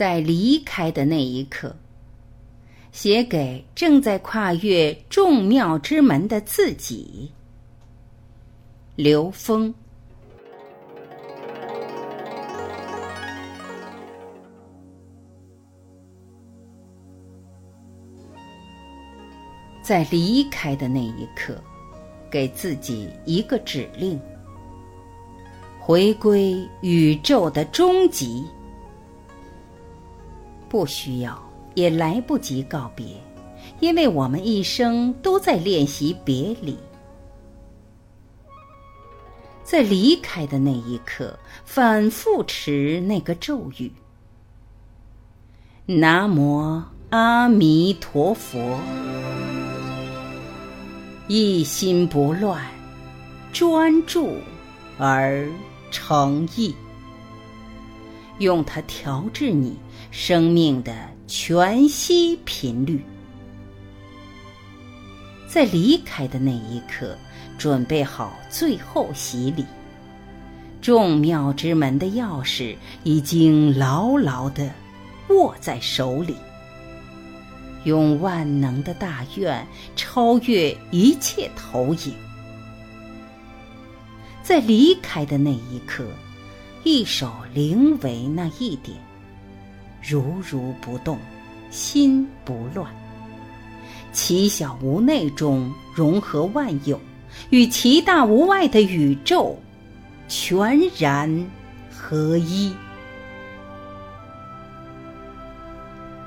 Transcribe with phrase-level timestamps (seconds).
[0.00, 1.76] 在离开的那一刻，
[2.90, 7.30] 写给正在跨越众妙之门的自己。
[8.96, 9.74] 刘峰。
[19.82, 21.62] 在离开的那一刻，
[22.30, 24.18] 给自己一个指令：
[25.78, 28.42] 回归宇宙的终极。
[30.70, 31.36] 不需要，
[31.74, 33.04] 也来不及告别，
[33.80, 36.78] 因为我们一生都在练习别离。
[39.64, 43.92] 在离开的那一刻，反复持那个咒语：
[45.86, 48.78] 南无阿弥陀佛。
[51.26, 52.64] 一心不乱，
[53.52, 54.36] 专注
[54.98, 55.48] 而
[55.92, 56.74] 诚意，
[58.40, 59.76] 用它调制你
[60.10, 60.92] 生命的
[61.26, 63.04] 全息频率。
[65.46, 67.16] 在离开的那一刻，
[67.58, 69.64] 准备好最后洗礼。
[70.80, 72.74] 众妙之门的钥匙
[73.04, 74.70] 已经牢牢的
[75.28, 76.34] 握在手里。
[77.84, 79.66] 用万能的大愿
[79.96, 82.14] 超越一切投影，
[84.42, 86.04] 在离开的那一刻，
[86.82, 88.96] 一手灵为那一点，
[90.02, 91.18] 如如不动，
[91.70, 92.90] 心不乱，
[94.12, 96.98] 其小无内中融合万有，
[97.50, 99.58] 与其大无外的宇宙
[100.26, 101.46] 全然
[101.90, 102.72] 合一。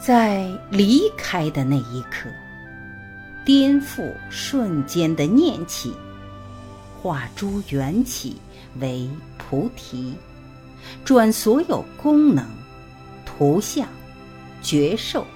[0.00, 2.30] 在离开的那一刻，
[3.44, 5.92] 颠覆瞬间的念起，
[7.02, 8.36] 化诸缘起
[8.80, 10.14] 为菩提，
[11.04, 12.44] 转所有功能、
[13.24, 13.88] 图像、
[14.62, 15.26] 觉受，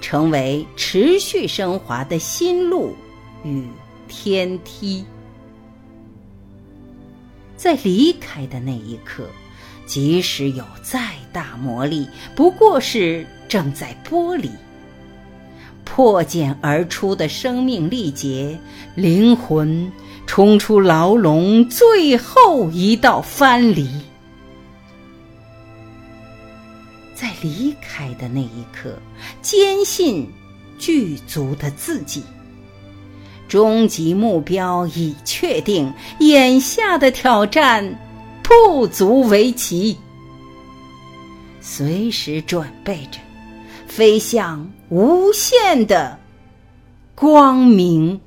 [0.00, 2.94] 成为持续升华的心路
[3.44, 3.64] 与
[4.06, 5.04] 天梯。
[7.56, 9.24] 在离开的那一刻。
[9.86, 12.06] 即使有再大魔力，
[12.36, 14.50] 不过是正在剥离、
[15.82, 18.58] 破茧而出的生命力竭，
[18.94, 19.90] 灵魂
[20.26, 23.88] 冲出牢笼最后一道藩篱。
[27.18, 28.96] 在离开的那一刻，
[29.42, 30.30] 坚信
[30.78, 32.22] 具足的自己，
[33.48, 37.98] 终极目标已确定，眼下的挑战。
[38.40, 39.98] 不足为奇，
[41.60, 43.18] 随时准备着
[43.86, 46.18] 飞向无限的
[47.14, 48.18] 光明。